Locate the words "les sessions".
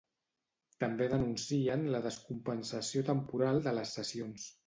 3.81-4.51